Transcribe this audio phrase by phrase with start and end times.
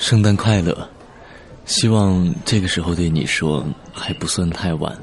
[0.00, 0.88] 圣诞快乐！
[1.66, 4.98] 希望这个时候对你说还不算太晚。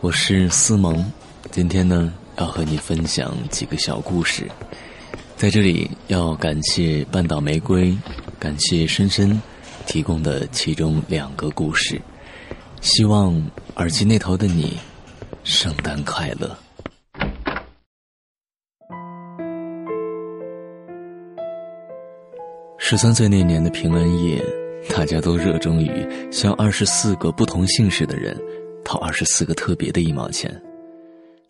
[0.00, 1.04] 我是思萌，
[1.50, 4.48] 今天呢要和你分享几个小故事。
[5.36, 7.98] 在这里要感谢半岛玫瑰，
[8.38, 9.42] 感谢深深
[9.88, 12.00] 提供的其中两个故事。
[12.80, 13.34] 希望
[13.74, 14.78] 耳机那头的你，
[15.42, 16.56] 圣诞快乐。
[22.86, 24.44] 十三岁那年的平安夜，
[24.90, 28.38] 大家都热衷于向二十四个不同姓氏的人
[28.84, 30.54] 讨二十四个特别的一毛钱，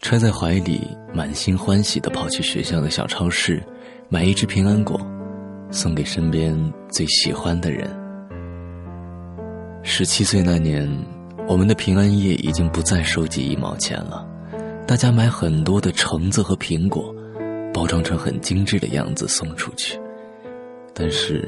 [0.00, 0.82] 揣在怀里，
[1.12, 3.60] 满心欢喜地跑去学校的小超市，
[4.08, 4.96] 买一只平安果，
[5.72, 6.56] 送给身边
[6.88, 7.90] 最喜欢的人。
[9.82, 10.88] 十七岁那年，
[11.48, 14.24] 我们的平安夜已经不再收集一毛钱了，
[14.86, 17.12] 大家买很多的橙子和苹果，
[17.72, 19.98] 包装成很精致的样子送出去。
[20.94, 21.44] 但是，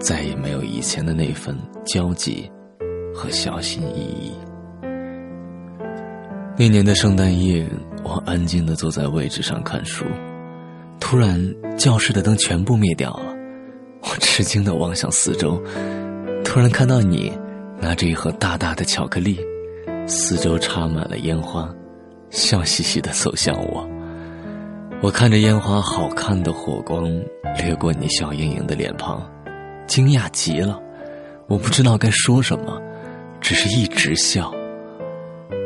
[0.00, 1.54] 再也没有以前的那份
[1.84, 2.50] 焦急
[3.14, 4.32] 和小心翼翼。
[6.56, 7.66] 那年的圣诞夜，
[8.02, 10.06] 我安静的坐在位置上看书，
[10.98, 11.38] 突然
[11.76, 13.34] 教室的灯全部灭掉了，
[14.02, 15.62] 我吃惊的望向四周，
[16.42, 17.30] 突然看到你
[17.78, 19.38] 拿着一盒大大的巧克力，
[20.06, 21.68] 四周插满了烟花，
[22.30, 23.86] 笑嘻嘻的走向我。
[25.02, 27.10] 我看着烟花好看的火光
[27.58, 29.20] 掠过你笑盈盈的脸庞，
[29.84, 30.80] 惊讶极了。
[31.48, 32.80] 我不知道该说什么，
[33.40, 34.54] 只是一直笑。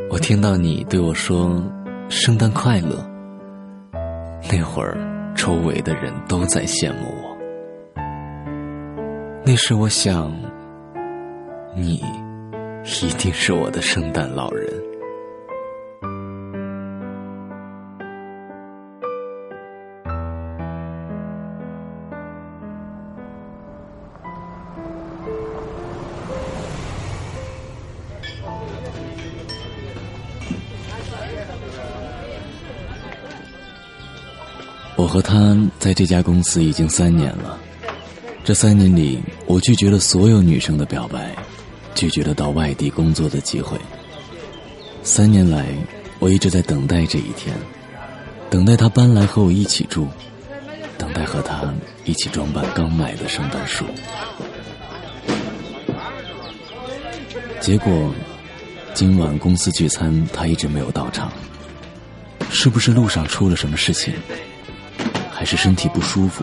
[0.08, 1.62] 我听到你对我说
[2.08, 3.06] “圣诞快乐”，
[4.50, 4.96] 那会儿
[5.34, 7.36] 周围的人都在羡慕我。
[9.44, 10.34] 那时我想，
[11.74, 12.02] 你
[13.02, 14.66] 一定是我的圣诞老人。
[34.96, 37.58] 我和他在这家公司已经三年了，
[38.42, 41.36] 这三年里，我拒绝了所有女生的表白，
[41.94, 43.78] 拒绝了到外地工作的机会。
[45.02, 45.66] 三年来，
[46.18, 47.54] 我一直在等待这一天，
[48.48, 50.08] 等待他搬来和我一起住，
[50.96, 51.74] 等待和他
[52.06, 53.84] 一起装扮刚买的圣诞树。
[57.60, 58.10] 结果，
[58.94, 61.30] 今晚公司聚餐，他一直没有到场。
[62.48, 64.14] 是不是路上出了什么事情？
[65.36, 66.42] 还是身体不舒服，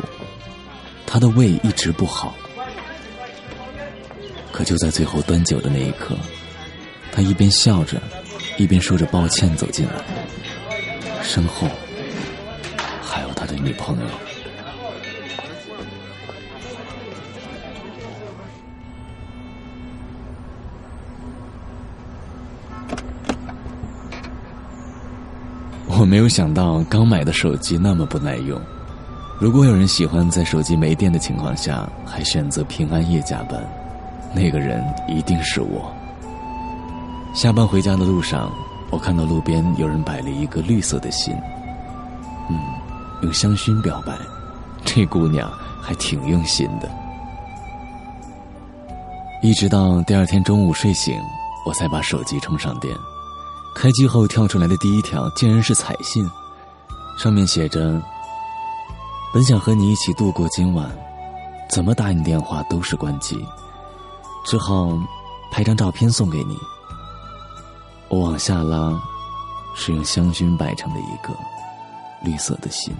[1.03, 2.35] 他的胃一直不好。
[4.51, 6.15] 可就在最后端酒的那一刻，
[7.11, 7.99] 他一边笑着，
[8.55, 9.93] 一边说着抱歉走进来，
[11.23, 11.67] 身后
[13.01, 14.05] 还有他的女朋友。
[25.87, 28.61] 我没有想到刚买的手机那么不耐用。
[29.39, 33.61] 如果有人喜欢在手机没电的情况下还选择平安夜加班，
[34.33, 35.94] 那个人一定是我。
[37.33, 38.49] 下班回家的路上，
[38.89, 41.35] 我看到路边有人摆了一个绿色的心，
[42.49, 42.57] 嗯，
[43.23, 44.13] 用香薰表白，
[44.85, 45.51] 这姑娘
[45.81, 46.89] 还挺用心的。
[49.41, 51.19] 一直到第二天中午睡醒，
[51.66, 52.95] 我才把手机充上电，
[53.75, 56.25] 开机后跳出来的第一条竟然是彩信，
[57.17, 58.01] 上面写着。
[59.33, 60.88] 本想和你一起度过今晚，
[61.67, 63.35] 怎么打你电话都是关机，
[64.45, 64.95] 只好
[65.51, 66.55] 拍张照片送给你。
[68.09, 68.93] 我往下拉，
[69.73, 71.33] 是用香薰摆成的一个
[72.22, 72.95] 绿色的心。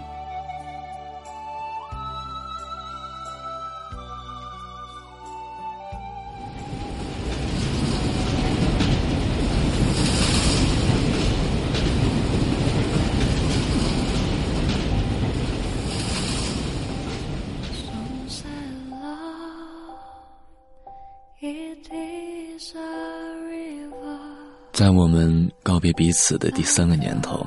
[24.74, 27.46] 在我们告别彼此的第三个年头，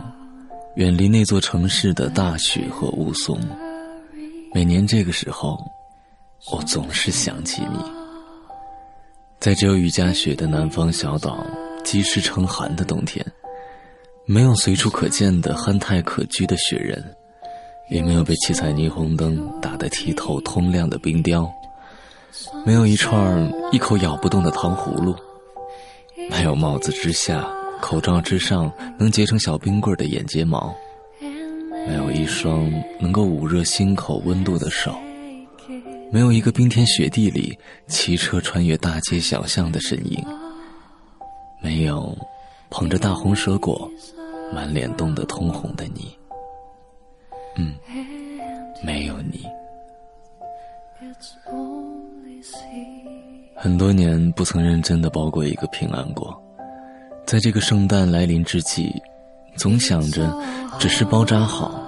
[0.77, 3.37] 远离那座城市的大雪和雾凇，
[4.53, 5.59] 每年这个时候，
[6.49, 7.79] 我总是想起你。
[9.41, 11.45] 在只有雨夹雪的南方小岛，
[11.83, 13.25] 积湿成寒的冬天，
[14.25, 17.03] 没有随处可见的憨态可掬的雪人，
[17.89, 21.45] 也没有被七彩霓虹灯打得剔透通亮的冰雕。
[22.65, 25.13] 没有一串一口咬不动的糖葫芦，
[26.29, 27.47] 没有帽子之下、
[27.79, 30.75] 口罩之上能结成小冰棍的眼睫毛，
[31.87, 32.67] 没有一双
[32.99, 34.95] 能够捂热心口温度的手，
[36.11, 37.55] 没有一个冰天雪地里
[37.85, 40.25] 骑车穿越大街小巷的身影，
[41.61, 42.17] 没有
[42.71, 43.89] 捧着大红蛇果，
[44.51, 46.17] 满脸冻得通红的你，
[47.55, 47.75] 嗯，
[48.83, 49.45] 没有你。
[53.59, 56.39] 很多年不曾认真的包过一个平安过，
[57.25, 58.93] 在这个圣诞来临之际，
[59.55, 60.31] 总想着
[60.77, 61.83] 只是包扎好，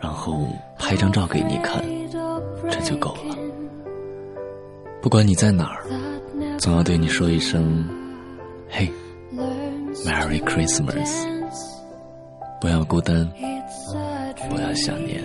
[0.00, 1.84] 然后拍张照给你看，
[2.68, 3.36] 这就够了。
[5.00, 5.84] 不管你在哪儿，
[6.58, 7.88] 总要对你说一声
[8.68, 8.90] ：“嘿
[10.04, 11.28] ，Merry Christmas！”
[12.60, 13.30] 不要孤单，
[14.50, 15.22] 不要想念。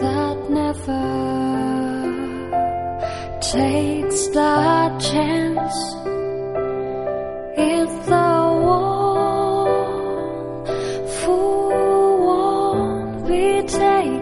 [0.00, 1.02] that never
[3.40, 4.56] takes the
[5.08, 5.78] chance.
[7.56, 8.32] If the
[8.64, 9.56] one
[11.18, 14.19] fool won't be taken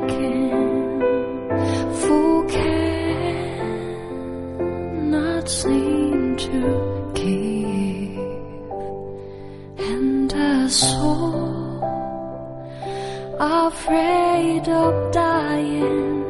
[13.79, 16.25] afraid of dying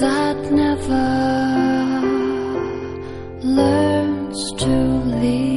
[0.00, 1.08] that never
[3.42, 4.74] learns to
[5.22, 5.50] leave.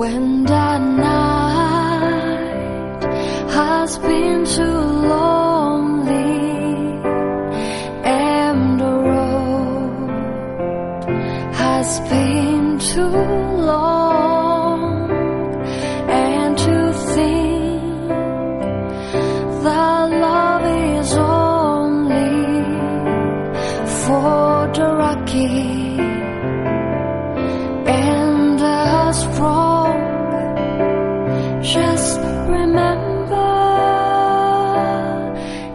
[0.00, 2.22] when the night
[3.58, 4.87] has been too
[29.08, 29.96] the strong
[31.62, 32.20] just
[32.56, 33.50] remember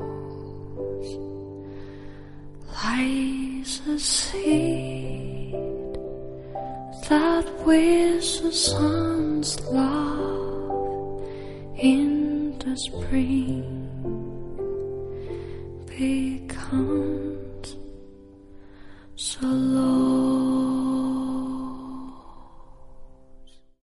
[2.75, 5.54] lies a seed
[7.07, 11.22] that with the sun's love
[11.78, 12.12] in
[12.75, 13.64] spring.
[15.88, 16.32] Baby.